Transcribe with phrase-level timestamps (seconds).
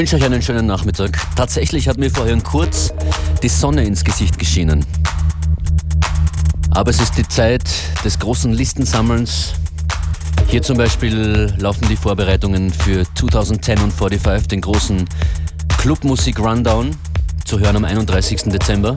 [0.00, 1.20] wünsche euch einen schönen Nachmittag.
[1.36, 2.90] Tatsächlich hat mir vorhin kurz
[3.42, 4.86] die Sonne ins Gesicht geschienen.
[6.70, 7.64] Aber es ist die Zeit
[8.02, 9.52] des großen Listensammelns.
[10.48, 15.04] Hier zum Beispiel laufen die Vorbereitungen für 2010 und 45, den großen
[15.76, 16.96] Clubmusik Rundown,
[17.44, 18.44] zu hören am 31.
[18.44, 18.96] Dezember.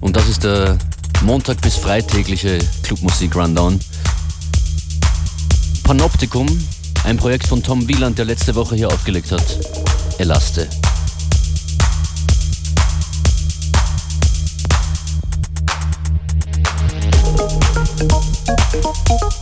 [0.00, 0.78] Und das ist der
[1.20, 3.78] Montag bis Freitägliche Clubmusik Rundown.
[5.86, 6.48] Panoptikum,
[7.04, 9.44] ein Projekt von Tom Wieland, der letzte Woche hier aufgelegt hat.
[10.18, 10.68] Elaste.
[19.08, 19.35] Thank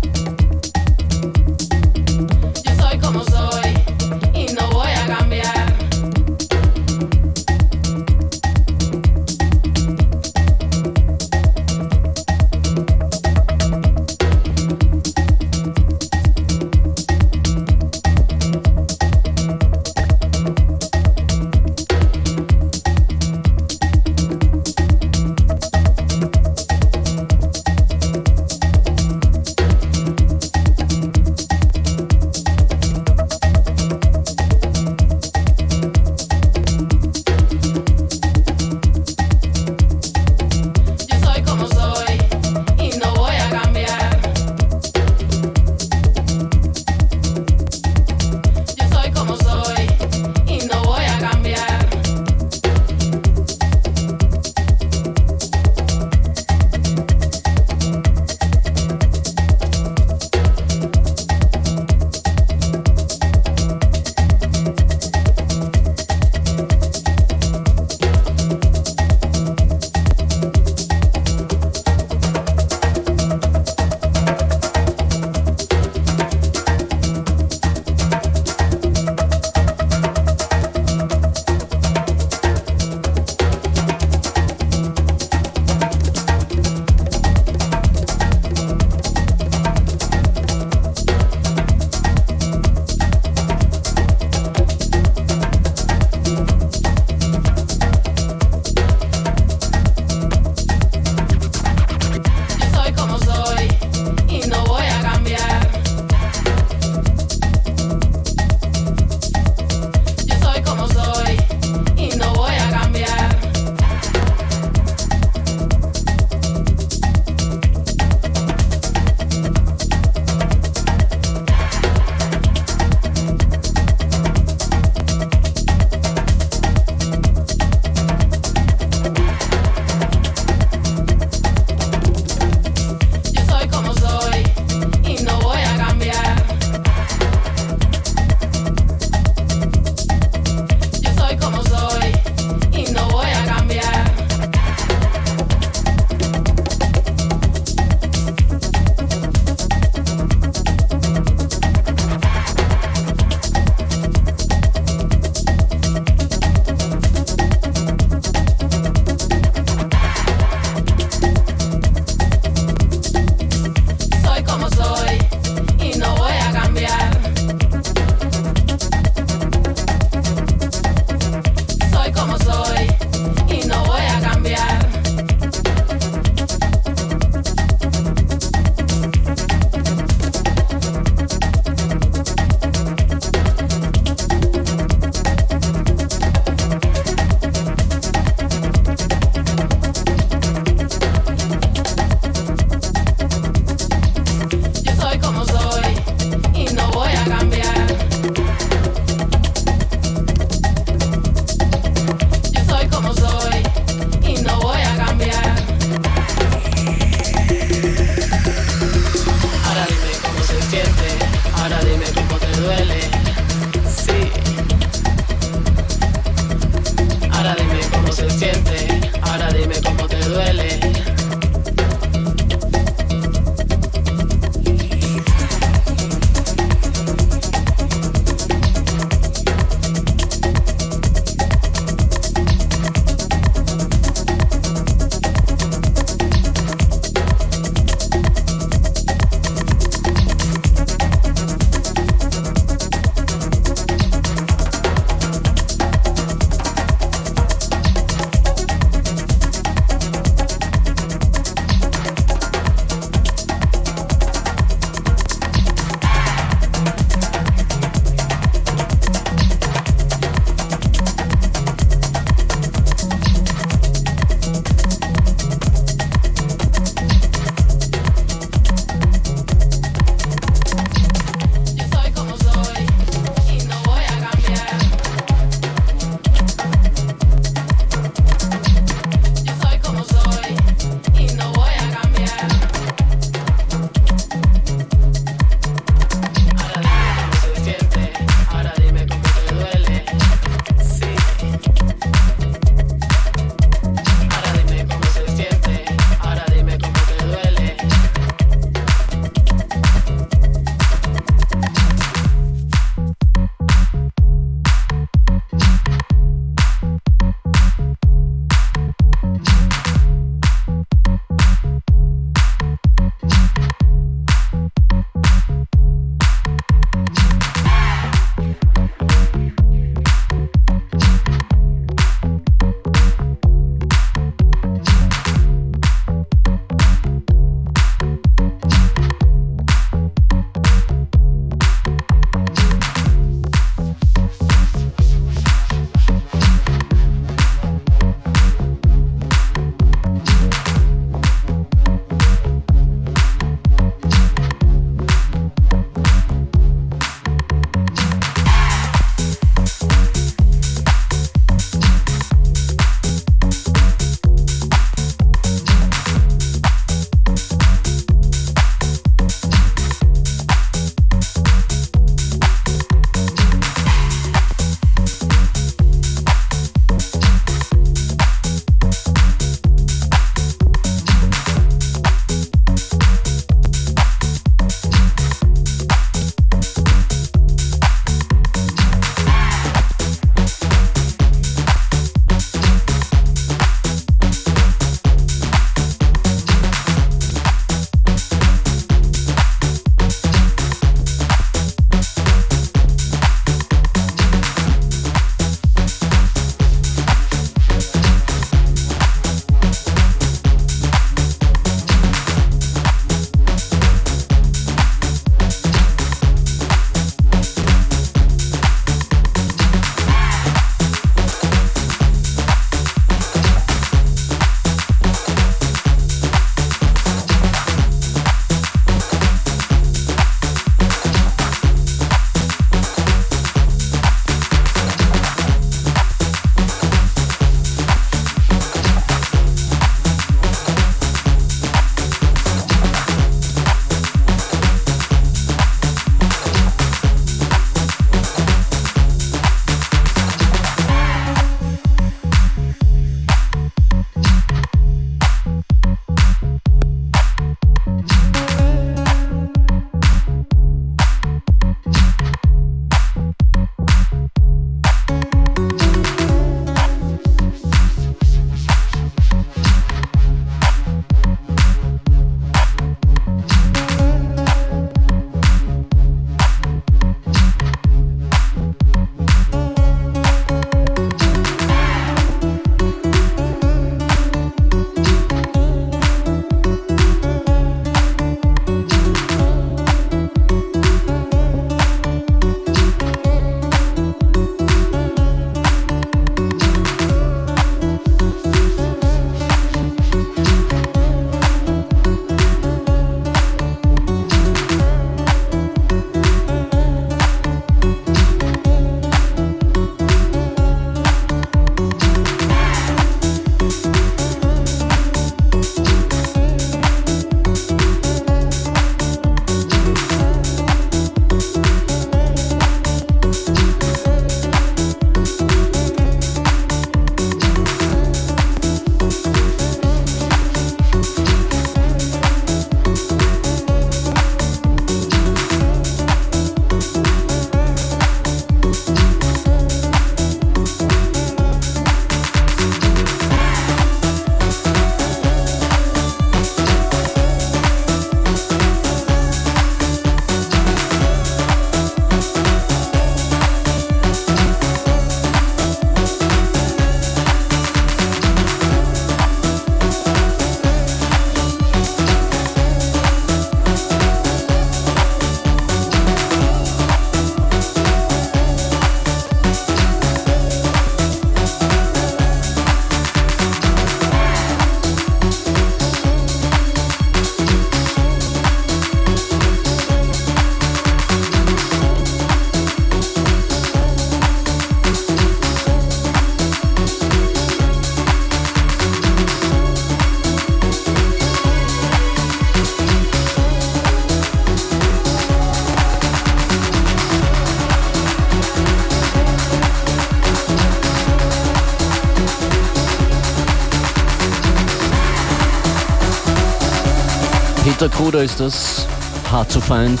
[597.86, 598.88] Kruder ist das,
[599.30, 600.00] Hard to Find.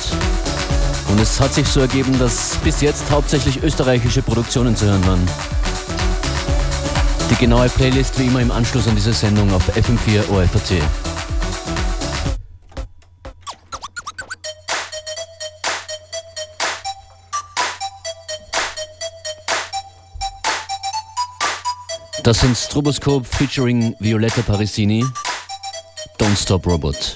[1.08, 5.28] Und es hat sich so ergeben, dass bis jetzt hauptsächlich österreichische Produktionen zu hören waren.
[7.30, 10.82] Die genaue Playlist wie immer im Anschluss an diese Sendung auf FM4 OFAT.
[22.24, 25.04] Das sind Stroboscope featuring Violetta Parisini.
[26.18, 27.14] Don't Stop Robot.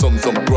[0.00, 0.49] zum Summen.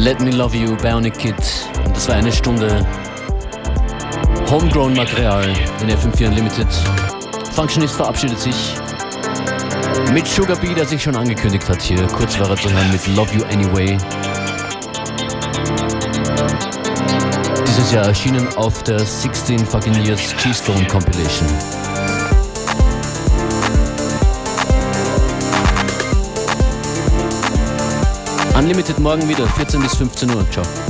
[0.00, 1.34] Let Me Love You, Bionic Kid.
[1.84, 2.86] Und das war eine Stunde
[4.50, 5.44] Homegrown Material
[5.82, 6.68] in FM4 Unlimited.
[7.52, 8.74] Functionist verabschiedet sich
[10.14, 12.06] mit Sugar B, der sich schon angekündigt hat hier.
[12.06, 13.98] Kurz war er zu hören mit Love You Anyway.
[17.66, 21.89] Dieses Jahr erschienen auf der 16 Fucking Years G-Stone Compilation.
[28.60, 30.44] Unlimited morgen wieder, 14 bis 15 Uhr.
[30.50, 30.89] Ciao.